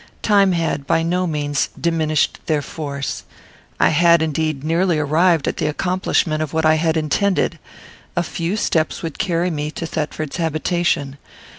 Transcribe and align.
Time 0.23 0.53
had, 0.53 0.87
by 0.87 1.03
no 1.03 1.27
means, 1.27 1.69
diminished 1.79 2.39
their 2.47 2.63
force. 2.63 3.23
I 3.79 3.89
had, 3.89 4.23
indeed, 4.23 4.63
nearly 4.63 4.97
arrived 4.97 5.47
at 5.47 5.57
the 5.57 5.67
accomplishment 5.67 6.41
of 6.41 6.53
what 6.53 6.65
I 6.65 6.73
had 6.73 6.97
intended. 6.97 7.59
A 8.15 8.23
few 8.23 8.57
steps 8.57 9.03
would 9.03 9.19
carry 9.19 9.51
me 9.51 9.69
to 9.69 9.85
Thetford's 9.85 10.37
habitation. 10.37 11.19